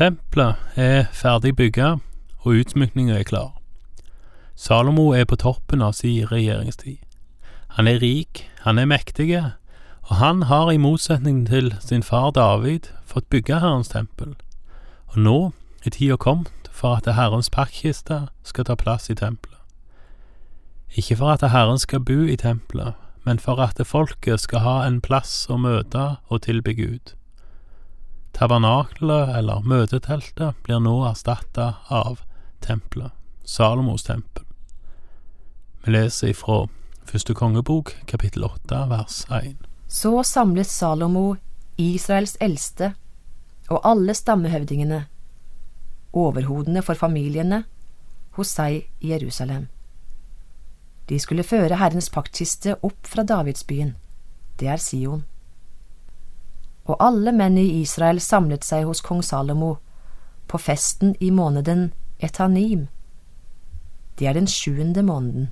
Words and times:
Tempelet 0.00 0.54
er 0.76 1.10
ferdig 1.12 1.50
bygga, 1.56 1.98
og 2.38 2.54
utsmykninga 2.56 3.18
er 3.18 3.26
klar. 3.28 3.50
Salomo 4.56 5.10
er 5.12 5.26
på 5.28 5.36
toppen 5.36 5.82
av 5.84 5.92
sin 5.92 6.24
regjeringstid. 6.30 7.02
Han 7.76 7.90
er 7.90 8.00
rik, 8.00 8.46
han 8.64 8.80
er 8.80 8.88
mektig, 8.88 9.36
og 10.08 10.14
han 10.16 10.46
har 10.48 10.72
i 10.72 10.80
motsetning 10.80 11.42
til 11.50 11.68
sin 11.84 12.02
far 12.02 12.30
David 12.32 12.88
fått 13.04 13.28
bygge 13.28 13.60
Herrens 13.60 13.92
tempel. 13.92 14.32
Og 15.12 15.20
nå 15.20 15.36
er 15.84 15.92
tida 15.92 16.16
kommet 16.16 16.72
for 16.72 16.96
at 16.96 17.12
Herrens 17.20 17.52
pakkkiste 17.52 18.22
skal 18.42 18.70
ta 18.70 18.80
plass 18.80 19.12
i 19.12 19.20
tempelet. 19.20 19.60
Ikke 20.96 21.20
for 21.20 21.36
at 21.36 21.44
Herren 21.52 21.78
skal 21.78 22.00
bo 22.00 22.22
i 22.24 22.40
tempelet, 22.40 22.96
men 23.28 23.38
for 23.38 23.60
at 23.60 23.76
folket 23.84 24.48
skal 24.48 24.64
ha 24.64 24.76
en 24.88 25.02
plass 25.04 25.44
å 25.52 25.60
møte 25.60 26.14
og 26.32 26.46
tilbe 26.48 26.72
Gud. 26.72 27.19
Tabernakelet, 28.32 29.34
eller 29.36 29.64
møteteltet, 29.66 30.56
blir 30.64 30.80
nå 30.80 30.94
erstatta 31.08 31.74
av 31.90 32.22
tempelet, 32.64 33.12
Salomos 33.44 34.06
tempel. 34.06 34.44
Vi 35.84 35.92
leser 35.94 36.30
ifra 36.34 36.66
første 37.08 37.34
kongebok, 37.34 37.94
kapittel 38.06 38.44
åtte, 38.46 38.84
vers 38.90 39.24
én. 39.30 39.56
Så 39.88 40.22
samlet 40.22 40.70
Salomo 40.70 41.34
Israels 41.80 42.36
eldste 42.40 42.92
og 43.70 43.80
alle 43.86 44.14
stammehøvdingene, 44.14 45.04
overhodene 46.12 46.82
for 46.82 46.98
familiene, 46.98 47.64
hos 48.36 48.54
seg 48.54 48.84
i 49.00 49.12
Jerusalem. 49.12 49.68
De 51.10 51.18
skulle 51.18 51.46
føre 51.46 51.78
Herrens 51.80 52.10
paktkiste 52.14 52.76
opp 52.86 53.06
fra 53.06 53.24
Davidsbyen, 53.26 53.94
det 54.60 54.68
er 54.70 54.82
Sion. 54.82 55.24
Og 56.88 56.96
alle 57.00 57.32
menn 57.32 57.58
i 57.58 57.80
Israel 57.82 58.20
samlet 58.20 58.64
seg 58.64 58.86
hos 58.88 59.02
kong 59.04 59.22
Salomo 59.22 59.76
på 60.50 60.58
festen 60.58 61.14
i 61.20 61.30
måneden 61.30 61.92
Etanim. 62.18 62.88
Det 64.18 64.26
er 64.26 64.34
den 64.34 64.48
sjuende 64.50 65.02
måneden. 65.02 65.50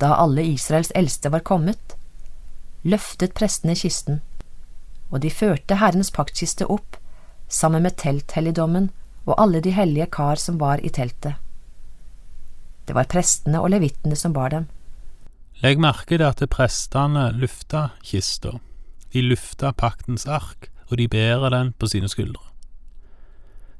Da 0.00 0.14
alle 0.18 0.42
Israels 0.42 0.90
eldste 0.94 1.30
var 1.30 1.44
kommet, 1.46 1.94
løftet 2.82 3.34
prestene 3.38 3.76
kisten, 3.78 4.20
og 5.10 5.22
de 5.22 5.30
førte 5.30 5.78
Herrens 5.78 6.10
paktkiste 6.10 6.66
opp 6.66 6.98
sammen 7.48 7.86
med 7.86 7.96
telthelligdommen 8.02 8.90
og 9.24 9.38
alle 9.38 9.62
de 9.64 9.72
hellige 9.72 10.10
kar 10.12 10.40
som 10.40 10.58
var 10.60 10.82
i 10.82 10.90
teltet. 10.90 11.38
Det 12.84 12.92
var 12.96 13.08
prestene 13.08 13.62
og 13.62 13.70
levittene 13.72 14.16
som 14.18 14.34
bar 14.36 14.52
dem. 14.52 14.66
Legg 15.62 15.80
merke 15.80 16.18
til 16.18 16.26
at 16.26 16.42
prestene 16.50 17.30
lufta 17.32 17.88
kista. 18.04 18.58
De 19.14 19.22
lufta 19.22 19.70
paktens 19.70 20.26
ark, 20.26 20.68
og 20.90 20.98
de 20.98 21.08
bærer 21.08 21.48
den 21.54 21.72
på 21.78 21.86
sine 21.86 22.08
skuldre. 22.08 22.42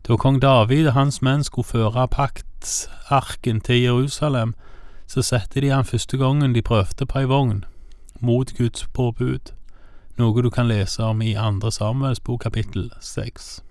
Da 0.09 0.17
kong 0.17 0.43
David 0.43 0.87
og 0.87 0.93
hans 0.93 1.23
menn 1.23 1.43
skulle 1.45 1.67
føre 1.67 2.09
paktsarken 2.09 3.61
til 3.61 3.81
Jerusalem, 3.83 4.55
så 5.07 5.23
satte 5.23 5.61
de 5.61 5.73
han 5.73 5.85
første 5.85 6.17
gangen 6.17 6.55
de 6.55 6.63
prøvde 6.63 7.07
på 7.07 7.19
ei 7.19 7.29
vogn, 7.29 7.65
mot 8.21 8.53
Guds 8.57 8.87
påbud, 8.95 9.53
noe 10.17 10.43
du 10.43 10.51
kan 10.51 10.69
lese 10.69 11.03
om 11.03 11.23
i 11.23 11.35
andre 11.35 11.73
Samuels 11.73 12.23
kapittel 12.41 12.93
seks. 13.01 13.63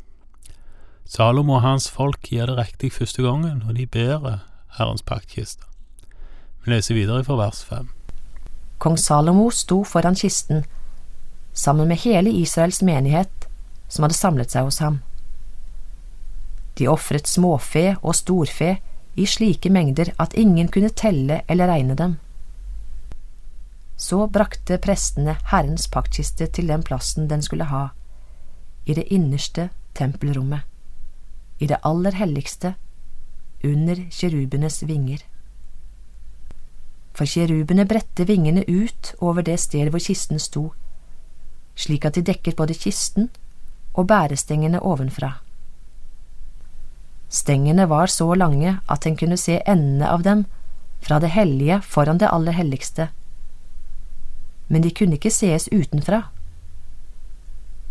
Salomo 1.05 1.53
og 1.53 1.61
hans 1.61 1.89
folk 1.91 2.27
gjør 2.31 2.45
det 2.45 2.57
riktig 2.57 2.91
første 2.91 3.23
gangen, 3.23 3.63
og 3.67 3.75
de 3.75 3.85
bærer 3.85 4.39
Herrens 4.77 5.03
paktkiste. 5.03 5.63
Vi 6.65 6.71
leser 6.71 6.95
videre 6.95 7.23
fra 7.23 7.35
vers 7.35 7.63
fem. 7.65 7.89
Kong 8.79 8.99
Salomo 8.99 9.49
sto 9.49 9.83
foran 9.83 10.15
kisten, 10.15 10.63
sammen 11.53 11.87
med 11.87 12.01
hele 12.03 12.29
Israels 12.29 12.81
menighet 12.81 13.47
som 13.87 14.03
hadde 14.03 14.17
samlet 14.17 14.53
seg 14.53 14.67
hos 14.67 14.79
ham. 14.81 15.01
De 16.73 16.89
ofret 16.89 17.29
småfe 17.29 17.93
og 18.01 18.15
storfe 18.17 18.77
i 19.15 19.25
slike 19.29 19.69
mengder 19.69 20.09
at 20.17 20.33
ingen 20.33 20.69
kunne 20.73 20.89
telle 20.89 21.41
eller 21.47 21.69
regne 21.69 21.95
dem. 21.95 22.15
Så 23.97 24.25
brakte 24.27 24.79
prestene 24.81 25.37
Herrens 25.51 25.85
paktkiste 25.87 26.47
til 26.49 26.67
den 26.67 26.81
plassen 26.83 27.29
den 27.29 27.45
skulle 27.45 27.69
ha, 27.69 27.89
i 28.85 28.97
det 28.97 29.05
innerste 29.13 29.69
tempelrommet, 29.95 30.65
i 31.61 31.69
det 31.69 31.77
aller 31.85 32.17
helligste, 32.17 32.73
under 33.63 34.01
kjerubenes 34.11 34.81
vinger. 34.89 35.21
For 37.13 37.29
kjerubene 37.29 37.85
bredte 37.87 38.25
vingene 38.27 38.65
ut 38.67 39.13
over 39.21 39.45
det 39.45 39.59
stedet 39.61 39.93
hvor 39.93 40.01
kisten 40.03 40.41
sto, 40.41 40.71
slik 41.75 42.05
at 42.05 42.15
de 42.15 42.23
dekket 42.25 42.55
både 42.55 42.77
kisten 42.77 43.29
og 43.93 44.07
bærestengene 44.07 44.81
ovenfra. 44.81 45.33
Stengene 47.29 47.87
var 47.89 48.07
så 48.07 48.33
lange 48.37 48.77
at 48.89 49.05
en 49.07 49.17
kunne 49.17 49.37
se 49.37 49.59
endene 49.65 50.09
av 50.09 50.23
dem 50.23 50.45
fra 51.01 51.19
det 51.19 51.33
hellige 51.33 51.81
foran 51.81 52.19
det 52.21 52.29
aller 52.29 52.53
helligste, 52.53 53.09
men 54.67 54.81
de 54.85 54.93
kunne 54.93 55.17
ikke 55.17 55.33
sees 55.33 55.67
utenfra. 55.71 56.21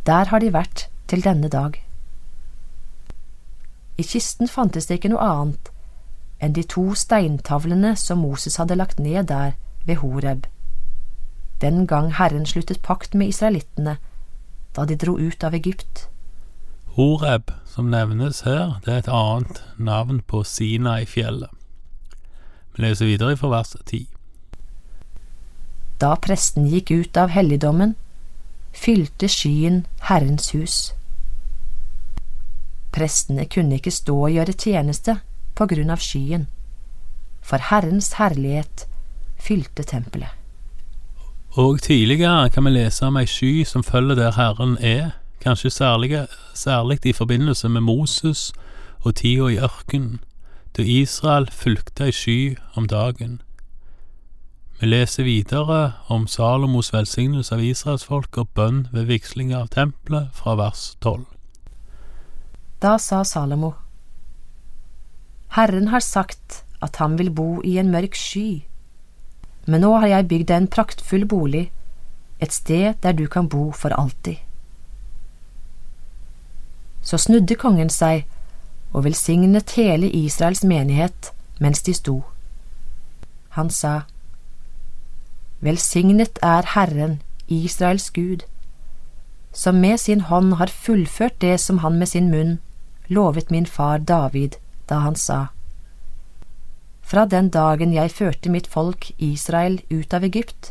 Der 0.06 0.30
har 0.30 0.40
de 0.40 0.52
vært 0.54 0.88
til 1.10 1.22
denne 1.22 1.48
dag. 1.48 1.76
I 3.98 4.02
kisten 4.02 4.48
fantes 4.48 4.86
det 4.86 4.98
ikke 4.98 5.12
noe 5.12 5.26
annet 5.26 5.68
enn 6.42 6.54
de 6.56 6.64
to 6.66 6.88
steintavlene 6.98 7.92
som 7.98 8.22
Moses 8.24 8.56
hadde 8.58 8.78
lagt 8.78 8.98
ned 8.98 9.28
der 9.30 9.52
ved 9.86 10.00
Horeb, 10.02 10.46
den 11.62 11.86
gang 11.86 12.12
Herren 12.18 12.46
sluttet 12.46 12.82
pakt 12.82 13.14
med 13.14 13.32
israelittene 13.32 13.96
da 14.76 14.84
de 14.88 14.96
dro 14.96 15.18
ut 15.18 15.44
av 15.44 15.54
Egypt. 15.54 16.08
Horeb, 16.96 17.50
som 17.66 17.90
nevnes 17.90 18.42
her, 18.44 18.80
det 18.84 18.92
er 18.92 19.02
et 19.02 19.08
annet 19.08 19.62
navn 19.76 20.20
på 20.28 20.42
Sinai-fjellet. 20.44 21.48
Vi 22.74 22.84
leser 22.84 23.08
videre 23.08 23.36
fra 23.36 23.48
vers 23.52 23.76
10. 23.84 24.06
Da 26.00 26.14
presten 26.20 26.66
gikk 26.68 26.90
ut 26.90 27.16
av 27.16 27.32
helligdommen, 27.32 27.94
fylte 28.72 29.28
skyen 29.28 29.84
Herrens 30.08 30.50
hus. 30.56 30.76
Prestene 32.92 33.46
kunne 33.48 33.78
ikke 33.78 33.92
stå 33.92 34.16
og 34.26 34.34
gjøre 34.34 34.56
tjeneste 34.56 35.18
på 35.56 35.68
grunn 35.68 35.92
av 35.92 36.00
skyen, 36.04 36.48
for 37.40 37.70
Herrens 37.70 38.14
herlighet 38.20 38.86
fylte 39.40 39.84
tempelet. 39.88 40.41
Og 41.52 41.82
tidligere 41.82 42.50
kan 42.50 42.64
vi 42.64 42.70
lese 42.70 43.04
om 43.06 43.16
ei 43.20 43.26
sky 43.28 43.64
som 43.68 43.82
følger 43.84 44.16
der 44.16 44.32
Herren 44.32 44.78
er, 44.80 45.10
kanskje 45.44 45.70
særlig, 45.70 47.00
i 47.04 47.12
forbindelse 47.12 47.68
med 47.68 47.80
Moses 47.80 48.52
og 49.00 49.14
tida 49.14 49.50
i 49.52 49.58
ørkenen, 49.58 50.20
da 50.76 50.82
Israel 50.82 51.50
fulgte 51.52 52.04
ei 52.08 52.12
sky 52.12 52.56
om 52.74 52.88
dagen. 52.88 53.42
Vi 54.80 54.86
leser 54.86 55.22
videre 55.28 55.92
om 56.08 56.26
Salomos 56.26 56.92
velsignelse 56.92 57.54
av 57.54 57.60
israelsfolk 57.60 58.38
og 58.38 58.48
bønn 58.56 58.86
ved 58.92 59.04
vigsling 59.12 59.52
av 59.52 59.68
tempelet 59.68 60.32
fra 60.32 60.56
vers 60.56 60.96
tolv. 61.04 61.28
Da 62.82 62.96
sa 62.98 63.22
Salomo, 63.24 63.74
Herren 65.52 65.88
har 65.88 66.00
sagt 66.00 66.64
at 66.80 66.96
han 66.96 67.18
vil 67.18 67.30
bo 67.30 67.60
i 67.60 67.76
en 67.78 67.92
mørk 67.92 68.16
sky, 68.16 68.64
men 69.66 69.84
nå 69.84 69.92
har 69.98 70.08
jeg 70.10 70.28
bygd 70.28 70.48
deg 70.48 70.56
en 70.56 70.70
praktfull 70.76 71.26
bolig, 71.28 71.70
et 72.42 72.52
sted 72.52 72.94
der 73.02 73.12
du 73.12 73.26
kan 73.30 73.48
bo 73.48 73.70
for 73.70 73.94
alltid. 73.94 74.36
Så 77.02 77.18
snudde 77.18 77.58
kongen 77.58 77.90
seg 77.90 78.24
og 78.92 79.04
velsignet 79.04 79.76
hele 79.78 80.10
Israels 80.10 80.64
menighet 80.64 81.32
mens 81.60 81.82
de 81.82 81.94
sto. 81.94 82.22
Han 83.54 83.70
sa, 83.70 84.02
Velsignet 85.62 86.38
er 86.42 86.66
Herren, 86.74 87.20
Israels 87.46 88.10
Gud, 88.10 88.42
som 89.52 89.78
med 89.78 90.00
sin 90.00 90.20
hånd 90.26 90.54
har 90.58 90.66
fullført 90.66 91.38
det 91.40 91.60
som 91.60 91.78
han 91.78 91.98
med 91.98 92.08
sin 92.08 92.30
munn 92.30 92.58
lovet 93.12 93.50
min 93.50 93.66
far 93.66 93.98
David 93.98 94.56
da 94.88 95.02
han 95.04 95.16
sa, 95.16 95.51
Fra 97.12 97.26
den 97.28 97.50
dagen 97.52 97.90
jeg 97.92 98.08
førte 98.16 98.48
mitt 98.48 98.66
folk 98.72 99.10
Israel 99.20 99.82
ut 99.90 100.14
av 100.16 100.24
Egypt, 100.24 100.70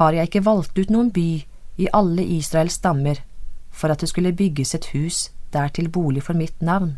har 0.00 0.16
jeg 0.16 0.30
ikke 0.30 0.46
valgt 0.46 0.78
ut 0.80 0.94
noen 0.94 1.10
by 1.12 1.44
i 1.76 1.90
alle 1.92 2.24
Israels 2.38 2.78
stammer 2.80 3.20
for 3.68 3.92
at 3.92 4.00
det 4.00 4.08
skulle 4.08 4.32
bygges 4.32 4.72
et 4.78 4.88
hus 4.94 5.18
der 5.52 5.68
til 5.76 5.92
bolig 5.92 6.24
for 6.24 6.40
mitt 6.40 6.56
navn. 6.64 6.96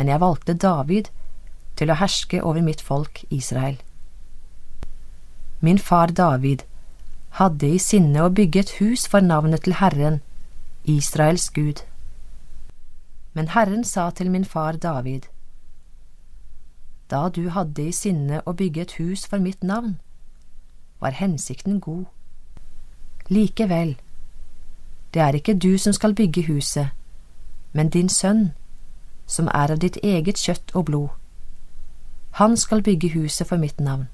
Men 0.00 0.08
jeg 0.08 0.24
valgte 0.24 0.56
David 0.56 1.12
til 1.76 1.92
å 1.92 2.00
herske 2.00 2.40
over 2.40 2.64
mitt 2.64 2.80
folk 2.80 3.24
Israel. 3.28 3.76
Min 5.60 5.78
far 5.78 6.08
David 6.24 6.64
hadde 7.36 7.68
i 7.68 7.78
sinne 7.82 8.24
å 8.24 8.32
bygge 8.32 8.64
et 8.64 8.76
hus 8.80 9.04
for 9.04 9.20
navnet 9.20 9.68
til 9.68 9.76
Herren, 9.76 10.22
Israels 10.84 11.50
Gud. 11.50 11.84
Men 13.36 13.52
Herren 13.52 13.84
sa 13.84 14.08
til 14.08 14.32
min 14.32 14.48
far 14.48 14.80
David, 14.80 15.28
Da 17.10 17.28
du 17.28 17.48
hadde 17.48 17.88
i 17.88 17.92
sinne 17.92 18.42
å 18.44 18.52
bygge 18.52 18.82
et 18.82 18.92
hus 19.00 19.24
for 19.26 19.40
mitt 19.40 19.62
navn, 19.64 19.96
var 21.00 21.16
hensikten 21.16 21.80
god. 21.80 22.04
Likevel, 23.28 23.96
det 25.14 25.22
er 25.22 25.38
ikke 25.38 25.54
du 25.54 25.78
som 25.78 25.92
skal 25.92 26.14
bygge 26.14 26.42
huset, 26.48 26.88
men 27.72 27.88
din 27.88 28.08
sønn, 28.08 28.50
som 29.26 29.48
er 29.54 29.72
av 29.72 29.80
ditt 29.80 29.96
eget 30.02 30.40
kjøtt 30.40 30.74
og 30.74 30.84
blod. 30.90 31.08
Han 32.40 32.56
skal 32.56 32.82
bygge 32.82 33.12
huset 33.16 33.48
for 33.48 33.56
mitt 33.56 33.80
navn. 33.80 34.08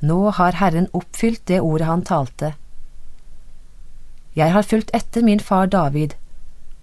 Nå 0.00 0.30
har 0.30 0.56
Herren 0.56 0.88
oppfylt 0.96 1.44
det 1.48 1.60
ordet 1.60 1.86
han 1.86 2.04
talte. 2.04 2.54
Jeg 4.36 4.52
har 4.52 4.62
fulgt 4.62 4.94
etter 4.96 5.22
min 5.22 5.40
far 5.40 5.66
David 5.66 6.16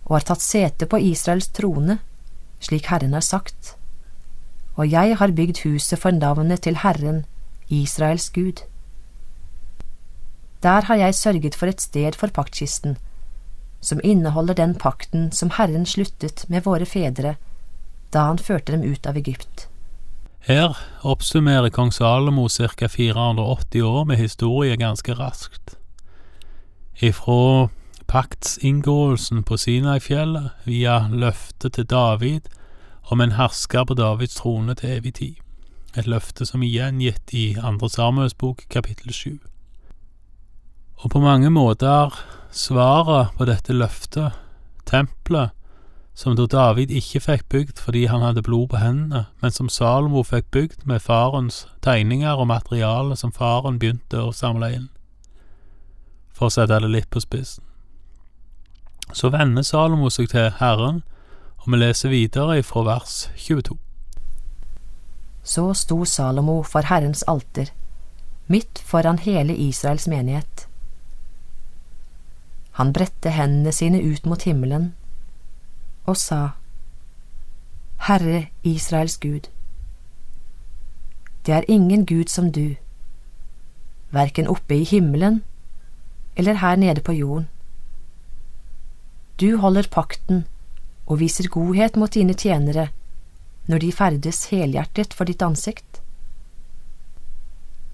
og 0.06 0.20
har 0.20 0.28
tatt 0.30 0.42
sete 0.42 0.86
på 0.86 1.00
Israels 1.02 1.50
trone, 1.50 1.98
slik 2.60 2.92
Herren 2.92 3.14
har 3.18 3.26
sagt, 3.26 3.77
og 4.78 4.92
jeg 4.92 5.18
har 5.18 5.34
bygd 5.34 5.64
huset 5.66 6.00
for 6.00 6.14
navnet 6.14 6.62
til 6.62 6.78
Herren, 6.84 7.26
Israels 7.70 8.30
Gud. 8.30 8.62
Der 10.64 10.86
har 10.86 10.96
jeg 10.96 11.16
sørget 11.16 11.56
for 11.56 11.66
et 11.66 11.82
sted 11.82 12.14
for 12.18 12.28
paktkisten, 12.28 12.98
som 13.82 14.02
inneholder 14.04 14.54
den 14.54 14.76
pakten 14.76 15.32
som 15.32 15.52
Herren 15.58 15.86
sluttet 15.86 16.46
med 16.50 16.62
våre 16.62 16.86
fedre 16.86 17.36
da 18.14 18.30
han 18.30 18.40
førte 18.40 18.72
dem 18.72 18.86
ut 18.88 19.08
av 19.08 19.18
Egypt. 19.18 19.68
Her 20.48 20.78
oppsummerer 21.04 21.70
kong 21.76 21.92
Salomo 21.92 22.48
ca. 22.48 22.88
480 22.88 23.82
år 23.84 24.06
med 24.06 24.18
historie 24.18 24.78
ganske 24.78 25.14
raskt. 25.14 25.76
Ifra 27.02 27.68
paktsinngåelsen 28.08 29.44
på 29.44 29.58
Sinai-fjellet 29.58 30.54
via 30.64 31.10
løftet 31.12 31.74
til 31.74 31.86
David 31.86 32.48
om 33.10 33.22
en 33.22 33.36
hersker 33.38 33.86
på 33.88 33.94
Davids 33.94 34.36
trone 34.36 34.76
til 34.76 34.98
evig 34.98 35.14
tid, 35.20 35.36
et 35.96 36.08
løfte 36.08 36.46
som 36.46 36.64
igjen 36.64 37.00
gitt 37.02 37.34
i 37.34 37.56
Andre 37.64 37.90
Samuels 37.90 38.36
bok 38.36 38.66
kapittel 38.70 39.14
sju. 39.14 39.38
Og 40.98 41.12
på 41.14 41.22
mange 41.22 41.50
måter 41.50 42.16
svaret 42.52 43.34
på 43.38 43.46
dette 43.46 43.74
løftet, 43.74 44.34
tempelet, 44.86 45.54
som 46.18 46.34
da 46.36 46.48
David 46.50 46.90
ikke 46.90 47.20
fikk 47.22 47.44
bygd 47.54 47.80
fordi 47.80 48.08
han 48.10 48.24
hadde 48.26 48.42
blod 48.42 48.72
på 48.72 48.80
hendene, 48.82 49.28
men 49.42 49.54
som 49.54 49.70
Salomo 49.70 50.24
fikk 50.26 50.50
bygd 50.52 50.88
med 50.90 51.04
farens 51.06 51.68
tegninger 51.86 52.34
og 52.34 52.48
materiale 52.50 53.16
som 53.16 53.32
faren 53.32 53.78
begynte 53.78 54.24
å 54.24 54.34
samle 54.34 54.72
inn. 54.74 54.88
For 56.34 56.50
å 56.50 56.54
sette 56.54 56.80
det 56.82 56.90
litt 56.90 57.10
på 57.14 57.22
spissen. 57.22 57.64
Så 59.14 59.30
vender 59.30 59.62
Salomo 59.64 60.10
seg 60.10 60.32
til 60.34 60.50
Herren, 60.58 61.04
og 61.68 61.74
vi 61.74 61.78
leser 61.82 62.10
videre 62.10 62.62
fra 62.64 62.82
vers 62.88 63.14
22. 63.36 63.76
Så 65.44 65.74
sto 65.76 66.06
Salomo 66.06 66.62
for 66.64 66.88
Herrens 66.88 67.26
alter, 67.28 67.74
midt 68.48 68.80
foran 68.80 69.20
hele 69.20 69.52
Israels 69.52 70.08
menighet. 70.08 70.64
Han 72.80 72.94
bredte 72.94 73.36
hendene 73.36 73.76
sine 73.76 74.00
ut 74.00 74.26
mot 74.26 74.48
himmelen 74.48 74.94
og 76.06 76.16
sa, 76.16 76.56
Herre 78.08 78.48
Israels 78.64 79.18
Gud, 79.18 79.52
det 81.46 81.54
er 81.54 81.68
ingen 81.68 82.06
Gud 82.06 82.32
som 82.32 82.52
du, 82.52 82.78
verken 84.12 84.48
oppe 84.48 84.80
i 84.80 84.88
himmelen 84.88 85.44
eller 86.38 86.64
her 86.64 86.76
nede 86.76 87.02
på 87.02 87.12
jorden. 87.12 87.50
Du 89.42 89.58
holder 89.58 89.88
pakten 89.92 90.46
og 91.08 91.20
viser 91.20 91.50
godhet 91.50 91.96
mot 91.96 92.14
dine 92.14 92.36
tjenere 92.36 92.90
når 93.68 93.84
de 93.84 93.92
ferdes 93.92 94.46
helhjertet 94.52 95.14
for 95.14 95.28
ditt 95.28 95.44
ansikt. 95.44 96.02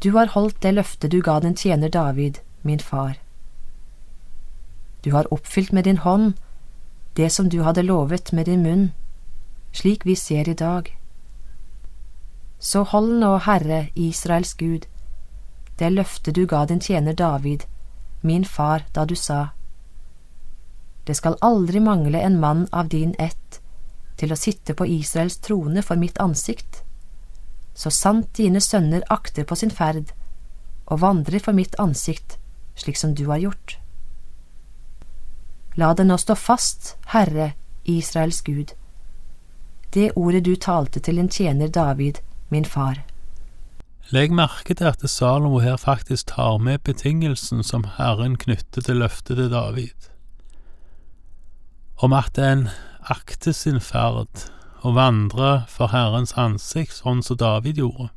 Du 0.03 0.11
har 0.17 0.33
holdt 0.33 0.61
det 0.61 0.73
løftet 0.75 1.11
du 1.11 1.21
ga 1.21 1.39
den 1.39 1.55
tjener 1.57 1.89
David, 1.89 2.41
min 2.61 2.79
far. 2.79 3.15
Du 5.03 5.11
har 5.11 5.29
oppfylt 5.33 5.71
med 5.71 5.83
din 5.83 5.97
hånd 5.97 6.33
det 7.13 7.29
som 7.29 7.49
du 7.49 7.61
hadde 7.63 7.85
lovet 7.85 8.31
med 8.31 8.45
din 8.45 8.63
munn, 8.63 8.91
slik 9.71 10.05
vi 10.05 10.15
ser 10.15 10.49
i 10.49 10.53
dag. 10.53 10.89
Så 12.59 12.83
hold 12.83 13.19
nå, 13.19 13.37
Herre, 13.37 13.87
Israels 13.95 14.53
Gud, 14.53 14.85
det 15.79 15.91
løftet 15.91 16.35
du 16.35 16.45
ga 16.45 16.65
din 16.65 16.79
tjener 16.79 17.13
David, 17.13 17.65
min 18.21 18.45
far, 18.45 18.85
da 18.95 19.05
du 19.05 19.15
sa, 19.15 19.49
Det 21.03 21.15
skal 21.15 21.37
aldri 21.41 21.79
mangle 21.83 22.21
en 22.21 22.39
mann 22.39 22.67
av 22.71 22.89
din 22.89 23.15
ett 23.19 23.59
til 24.17 24.31
å 24.31 24.39
sitte 24.39 24.75
på 24.77 24.87
Israels 24.87 25.37
trone 25.43 25.81
for 25.81 25.99
mitt 25.99 26.19
ansikt, 26.21 26.83
så 27.73 27.89
sant 27.91 28.29
dine 28.37 28.61
sønner 28.61 29.03
akter 29.09 29.43
på 29.49 29.57
sin 29.59 29.73
ferd 29.73 30.13
og 30.85 31.01
vandrer 31.01 31.41
for 31.43 31.57
mitt 31.57 31.75
ansikt 31.81 32.37
slik 32.75 32.97
som 32.97 33.15
du 33.15 33.25
har 33.27 33.41
gjort. 33.41 33.77
La 35.75 35.93
det 35.97 36.05
nå 36.05 36.17
stå 36.21 36.35
fast, 36.37 36.95
Herre, 37.13 37.53
Israels 37.83 38.41
Gud, 38.41 38.75
det 39.93 40.11
ordet 40.15 40.43
du 40.45 40.55
talte 40.55 40.99
til 40.99 41.17
din 41.17 41.29
tjener 41.29 41.67
David, 41.67 42.21
min 42.49 42.65
far. 42.65 43.03
Legg 44.13 44.33
merke 44.33 44.75
til 44.77 44.89
at 44.89 45.03
Salomo 45.09 45.59
her 45.63 45.77
faktisk 45.77 46.33
tar 46.35 46.57
med 46.61 46.83
betingelsen 46.85 47.63
som 47.63 47.85
Herren 47.97 48.37
knytter 48.37 48.81
til 48.85 49.01
løftet 49.01 49.37
til 49.37 49.49
David, 49.51 50.09
om 51.97 52.13
at 52.13 52.37
en 52.37 52.67
akter 53.09 53.51
sin 53.51 53.79
ferd 53.79 54.49
og 54.83 54.95
vandrer 54.95 55.63
for 55.71 55.91
Herrens 55.93 56.35
ansikt, 56.39 56.97
sånn 56.99 57.23
som 57.23 57.39
David 57.39 57.79
gjorde. 57.79 58.09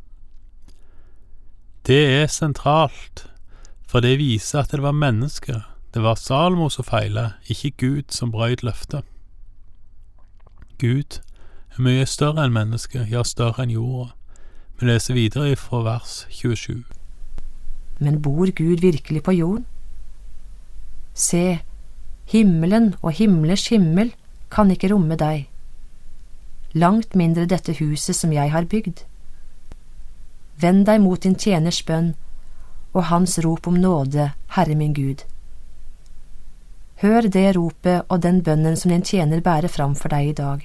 Det 1.86 2.02
er 2.18 2.26
sentralt, 2.26 3.28
for 3.86 4.02
det 4.02 4.18
viser 4.18 4.64
at 4.64 4.74
det 4.74 4.82
var 4.82 4.96
mennesket, 4.96 5.62
det 5.94 6.02
var 6.02 6.18
Salomo 6.18 6.68
som 6.68 6.84
feila, 6.84 7.36
ikke 7.48 7.70
Gud 7.78 8.10
som 8.12 8.32
brøyt 8.34 8.64
løftet. 8.66 9.06
Gud 10.78 11.20
er 11.72 11.80
mye 11.80 12.06
større 12.10 12.42
enn 12.44 12.56
mennesket, 12.56 13.06
ja, 13.08 13.22
større 13.24 13.62
enn 13.62 13.72
jorda. 13.72 14.10
Vi 14.76 14.90
leser 14.90 15.16
videre 15.16 15.54
fra 15.56 15.80
vers 15.86 16.26
27. 16.28 16.82
Men 17.98 18.20
bor 18.20 18.50
Gud 18.50 18.82
virkelig 18.82 19.22
på 19.24 19.32
jorden? 19.38 19.64
Se, 21.14 21.62
himmelen 22.26 22.94
og 23.02 23.12
himlers 23.18 23.68
himmel 23.70 24.12
kan 24.50 24.70
ikke 24.70 24.90
romme 24.92 25.16
deg, 25.18 25.46
langt 26.74 27.14
mindre 27.14 27.46
dette 27.46 27.76
huset 27.78 28.16
som 28.16 28.32
jeg 28.34 28.52
har 28.52 28.66
bygd. 28.70 29.04
Vend 30.60 30.86
deg 30.88 31.00
mot 31.04 31.22
din 31.22 31.36
tjeners 31.36 31.82
bønn 31.86 32.14
og 32.96 33.08
hans 33.10 33.38
rop 33.44 33.66
om 33.68 33.76
nåde, 33.76 34.30
Herre 34.56 34.74
min 34.74 34.94
Gud. 34.96 35.22
Hør 37.02 37.28
det 37.28 37.50
ropet 37.56 38.06
og 38.08 38.22
den 38.24 38.40
bønnen 38.42 38.76
som 38.76 38.90
din 38.90 39.04
tjener 39.04 39.42
bærer 39.44 39.68
fram 39.68 39.94
for 39.94 40.08
deg 40.08 40.30
i 40.30 40.36
dag. 40.36 40.62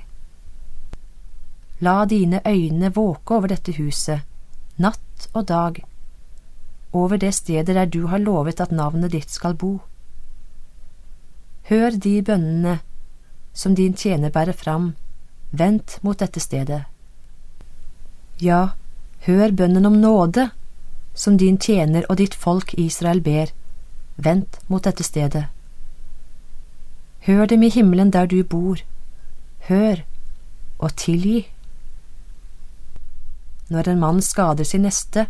La 1.82 2.06
dine 2.06 2.40
øyne 2.48 2.94
våke 2.96 3.36
over 3.36 3.52
dette 3.52 3.76
huset, 3.76 4.22
natt 4.78 5.28
og 5.34 5.48
dag, 5.48 5.82
over 6.94 7.18
det 7.18 7.34
stedet 7.36 7.76
der 7.76 7.86
du 7.86 8.08
har 8.08 8.20
lovet 8.20 8.62
at 8.62 8.72
navnet 8.72 9.12
ditt 9.12 9.32
skal 9.32 9.56
bo. 9.56 9.80
Hør 11.70 11.92
de 11.92 12.22
bønnene 12.26 12.80
som 13.54 13.76
din 13.76 13.94
tjener 13.94 14.32
bærer 14.32 14.56
fram, 14.56 14.94
vendt 15.52 16.00
mot 16.04 16.20
dette 16.20 16.40
stedet. 16.40 16.84
Ja, 18.42 18.74
hør 19.28 19.52
bønnen 19.52 19.86
om 19.86 20.00
nåde 20.02 20.50
som 21.14 21.38
din 21.38 21.58
tjener 21.58 22.08
og 22.10 22.18
ditt 22.18 22.34
folk 22.34 22.74
Israel 22.80 23.22
ber, 23.22 23.52
vendt 24.16 24.60
mot 24.68 24.84
dette 24.84 25.04
stedet. 25.04 25.46
Hør 27.28 27.46
dem 27.46 27.64
i 27.64 27.70
himmelen 27.70 28.12
der 28.12 28.26
du 28.26 28.42
bor. 28.44 28.80
Hør 29.68 30.02
og 30.80 30.96
tilgi. 30.98 31.46
Når 33.70 33.90
en 33.90 34.00
mann 34.00 34.22
skader 34.22 34.64
sin 34.64 34.82
neste, 34.82 35.28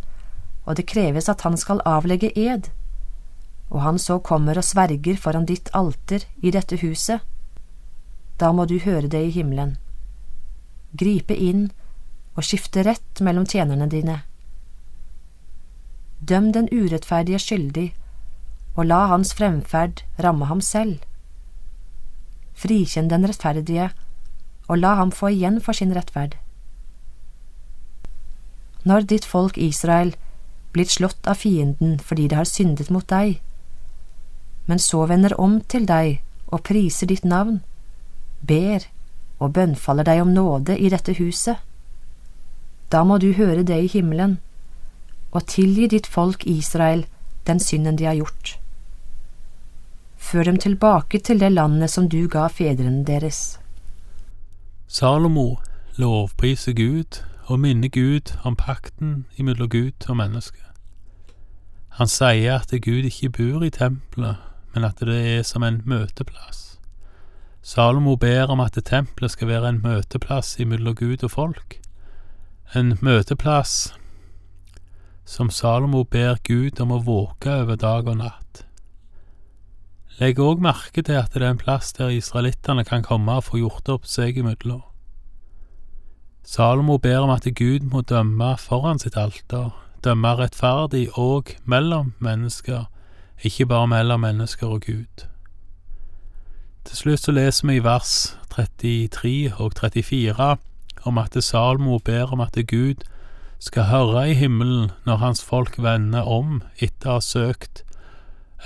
og 0.64 0.76
det 0.76 0.86
kreves 0.88 1.28
at 1.28 1.42
han 1.44 1.56
skal 1.56 1.82
avlegge 1.84 2.32
ed, 2.38 2.70
og 3.72 3.80
han 3.80 3.98
så 3.98 4.18
kommer 4.20 4.58
og 4.60 4.66
sverger 4.68 5.16
foran 5.16 5.48
ditt 5.48 5.70
alter 5.76 6.26
i 6.44 6.52
dette 6.52 6.76
huset, 6.82 7.24
da 8.38 8.52
må 8.52 8.66
du 8.68 8.76
høre 8.84 9.08
det 9.08 9.22
i 9.26 9.32
himmelen. 9.32 9.76
Gripe 10.92 11.34
inn 11.34 11.70
og 12.36 12.44
skifte 12.44 12.84
rett 12.84 13.22
mellom 13.24 13.46
tjenerne 13.48 13.88
dine. 13.88 14.18
Døm 16.20 16.52
den 16.52 16.68
urettferdige 16.72 17.40
skyldig, 17.40 17.88
og 18.76 18.86
la 18.88 19.06
hans 19.12 19.32
fremferd 19.36 20.04
ramme 20.20 20.48
ham 20.48 20.60
selv 20.64 21.00
frikjenn 22.62 23.10
den 23.10 23.26
rettferdige, 23.26 23.90
og 24.68 24.78
la 24.78 24.94
ham 25.00 25.12
få 25.12 25.32
igjen 25.34 25.60
for 25.60 25.76
sin 25.76 25.94
rettferd. 25.96 26.36
Når 28.84 29.06
ditt 29.10 29.26
folk 29.28 29.58
Israel 29.58 30.14
blir 30.74 30.88
slått 30.90 31.28
av 31.28 31.38
fienden 31.42 31.98
fordi 32.00 32.28
det 32.30 32.38
har 32.38 32.48
syndet 32.48 32.90
mot 32.90 33.06
deg, 33.08 33.40
men 34.66 34.78
så 34.78 35.06
vender 35.06 35.34
om 35.40 35.60
til 35.60 35.86
deg 35.88 36.20
og 36.52 36.62
priser 36.68 37.08
ditt 37.10 37.24
navn, 37.24 37.60
ber 38.40 38.86
og 39.42 39.52
bønnfaller 39.56 40.06
deg 40.06 40.22
om 40.22 40.32
nåde 40.34 40.76
i 40.78 40.90
dette 40.92 41.16
huset, 41.18 41.58
da 42.92 43.02
må 43.04 43.18
du 43.18 43.32
høre 43.32 43.62
det 43.64 43.78
i 43.82 43.90
himmelen 43.90 44.38
og 45.32 45.46
tilgi 45.48 45.88
ditt 45.88 46.06
folk 46.06 46.44
Israel 46.46 47.06
den 47.46 47.60
synden 47.60 47.96
de 47.96 48.04
har 48.04 48.14
gjort. 48.14 48.58
Før 50.16 50.44
dem 50.44 50.58
tilbake 50.58 51.18
til 51.18 51.40
det 51.40 51.52
landet 51.52 51.90
som 51.90 52.08
du 52.08 52.28
ga 52.28 52.46
fedrene 52.46 53.04
deres. 53.04 53.58
Salomo 54.86 55.56
lovpriser 55.96 56.72
Gud 56.76 57.22
og 57.46 57.60
minner 57.60 57.88
Gud 57.88 58.36
om 58.44 58.56
pakten 58.56 59.24
imellom 59.36 59.68
Gud 59.68 60.08
og 60.08 60.16
mennesket. 60.16 60.68
Han 61.98 62.08
sier 62.08 62.60
at 62.60 62.70
Gud 62.82 63.08
ikke 63.08 63.30
bor 63.30 63.64
i 63.64 63.70
tempelet, 63.70 64.36
men 64.74 64.84
at 64.88 65.00
det 65.00 65.20
er 65.36 65.42
som 65.46 65.62
en 65.62 65.80
møteplass. 65.86 66.78
Salomo 67.62 68.16
ber 68.16 68.50
om 68.50 68.60
at 68.60 68.78
tempelet 68.84 69.30
skal 69.36 69.48
være 69.48 69.68
en 69.68 69.82
møteplass 69.84 70.56
imellom 70.60 70.96
Gud 70.98 71.22
og 71.22 71.30
folk, 71.30 71.78
en 72.74 72.96
møteplass 73.00 73.92
som 75.24 75.50
Salomo 75.50 76.04
ber 76.04 76.40
Gud 76.44 76.80
om 76.82 76.92
å 76.92 77.02
våke 77.06 77.52
over 77.62 77.78
dag 77.78 78.08
og 78.08 78.18
natt. 78.18 78.64
Legg 80.18 80.40
òg 80.42 80.60
merke 80.62 81.02
til 81.02 81.16
at 81.18 81.32
det 81.32 81.42
er 81.42 81.54
en 81.54 81.60
plass 81.60 81.92
der 81.96 82.12
israelittene 82.12 82.84
kan 82.84 83.04
komme 83.06 83.38
og 83.38 83.46
få 83.46 83.62
gjort 83.62 83.88
opp 83.94 84.08
seg 84.08 84.38
imellom. 84.42 84.82
Salomo 86.42 86.98
ber 86.98 87.22
om 87.22 87.30
at 87.30 87.46
Gud 87.54 87.86
må 87.92 88.02
dømme 88.02 88.56
foran 88.58 88.98
sitt 88.98 89.16
alter, 89.16 89.70
dømme 90.02 90.34
rettferdig 90.40 91.06
òg 91.18 91.54
mellom 91.64 92.12
mennesker, 92.18 92.88
ikke 93.42 93.66
bare 93.66 93.88
mellom 93.90 94.22
mennesker 94.22 94.66
og 94.66 94.86
Gud. 94.86 95.26
Til 96.84 96.96
slutt 96.96 97.24
så 97.24 97.32
leser 97.34 97.68
vi 97.68 97.78
i 97.78 97.84
vers 97.84 98.36
33 98.50 99.54
og 99.58 99.72
34 99.78 100.56
om 101.02 101.18
at 101.18 101.38
Salmo 101.44 101.98
ber 101.98 102.32
om 102.34 102.40
at 102.40 102.58
Gud 102.68 103.02
skal 103.62 103.86
høre 103.90 104.30
i 104.30 104.34
himmelen 104.34 104.90
når 105.06 105.16
hans 105.22 105.42
folk 105.44 105.78
vender 105.78 106.26
om 106.26 106.62
etter 106.82 107.10
å 107.10 107.18
ha 107.18 107.22
søkt 107.22 107.84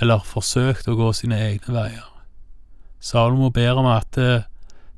eller 0.01 0.25
forsøkt 0.25 0.89
å 0.89 0.97
gå 0.97 1.11
sine 1.13 1.37
egne 1.37 1.73
veier. 1.73 2.07
Salomo 2.99 3.51
ber 3.53 3.77
om 3.77 3.87
at 3.89 4.17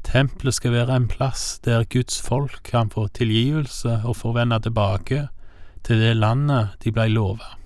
tempelet 0.07 0.55
skal 0.55 0.75
være 0.75 0.95
en 0.95 1.07
plass 1.11 1.59
der 1.67 1.87
Guds 1.91 2.21
folk 2.23 2.61
kan 2.67 2.91
få 2.91 3.07
tilgivelse 3.15 4.01
og 4.05 4.17
få 4.23 4.33
vende 4.35 4.59
tilbake 4.63 5.27
til 5.83 5.99
det 5.99 6.15
landet 6.17 6.79
de 6.83 6.95
blei 6.95 7.09
lova. 7.11 7.58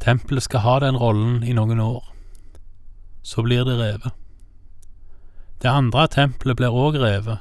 Tempelet 0.00 0.42
skal 0.42 0.64
ha 0.64 0.78
den 0.80 0.96
rollen 0.96 1.42
i 1.44 1.52
noen 1.52 1.80
år. 1.80 2.04
Så 3.22 3.42
blir 3.42 3.64
det 3.64 3.76
revet. 3.78 4.12
Det 5.62 5.68
andre 5.68 6.06
tempelet 6.08 6.56
blir 6.56 6.72
òg 6.72 6.96
revet. 6.96 7.38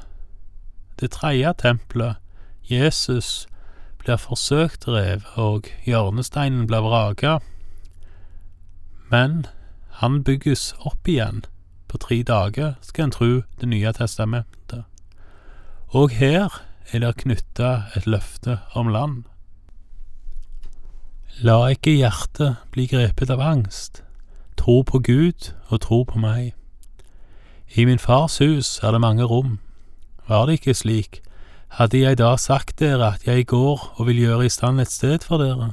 Det 1.00 1.12
tredje 1.16 1.54
tempelet, 1.62 2.20
Jesus, 2.68 3.48
blir 4.00 4.20
forsøkt 4.20 4.88
revet, 4.88 5.24
og 5.40 5.72
hjørnesteinen 5.88 6.68
blir 6.68 6.84
vraka, 6.84 7.40
men 9.10 9.46
han 10.02 10.24
bygges 10.24 10.74
opp 10.86 11.08
igjen 11.08 11.46
på 11.90 11.98
tre 11.98 12.22
dager, 12.24 12.76
skal 12.82 13.08
en 13.08 13.12
tro 13.12 13.30
Det 13.60 13.68
nye 13.68 13.94
testamentet. 13.94 14.84
Og 15.90 16.10
her 16.10 16.62
er 16.94 17.00
det 17.00 17.16
knytta 17.24 17.90
et 17.96 18.06
løfte 18.06 18.60
om 18.76 18.88
land. 18.88 19.24
La 21.40 21.70
ikke 21.72 21.94
hjertet 21.96 22.58
bli 22.74 22.88
grepet 22.92 23.30
av 23.32 23.40
angst. 23.40 24.02
Tro 24.60 24.82
på 24.84 25.00
Gud 25.00 25.54
og 25.70 25.82
tro 25.86 26.04
på 26.04 26.20
meg. 26.20 26.54
I 27.78 27.86
min 27.86 28.02
fars 28.02 28.40
hus 28.42 28.80
er 28.84 28.92
det 28.92 29.02
mange 29.02 29.24
rom. 29.24 29.60
Var 30.28 30.46
det 30.46 30.60
ikke 30.60 30.76
slik, 30.76 31.22
hadde 31.78 32.02
jeg 32.02 32.18
da 32.20 32.34
sagt 32.36 32.80
dere 32.82 33.14
at 33.14 33.28
jeg 33.28 33.46
går 33.48 33.86
og 33.96 34.08
vil 34.10 34.20
gjøre 34.26 34.50
i 34.50 34.52
stand 34.52 34.82
et 34.82 34.92
sted 34.92 35.24
for 35.24 35.42
dere. 35.42 35.72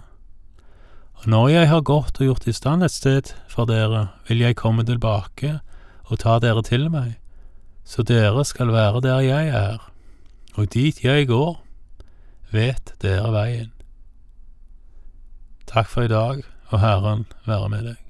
Og 1.18 1.28
når 1.32 1.48
jeg 1.48 1.68
har 1.72 1.86
gått 1.88 2.20
og 2.20 2.28
gjort 2.28 2.46
i 2.46 2.54
stand 2.54 2.84
et 2.84 2.92
sted 2.92 3.32
for 3.48 3.66
dere, 3.66 4.08
vil 4.28 4.44
jeg 4.44 4.60
komme 4.60 4.84
tilbake 4.84 5.58
og 6.06 6.20
ta 6.22 6.38
dere 6.38 6.62
til 6.62 6.90
meg, 6.92 7.16
så 7.82 8.04
dere 8.06 8.44
skal 8.44 8.70
være 8.74 9.02
der 9.02 9.24
jeg 9.24 9.48
er, 9.48 9.80
og 10.54 10.68
dit 10.74 11.02
jeg 11.04 11.26
går, 11.26 11.56
vet 12.52 12.94
dere 13.02 13.32
veien. 13.32 13.75
Takk 15.66 15.88
for 15.90 16.02
i 16.02 16.08
dag, 16.08 16.42
og 16.70 16.80
Herren 16.80 17.26
være 17.46 17.68
med 17.68 17.88
deg. 17.90 18.05